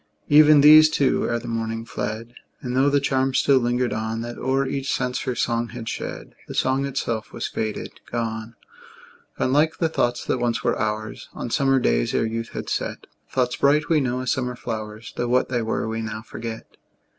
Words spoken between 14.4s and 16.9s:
flowers, Tho' what they were we now forget.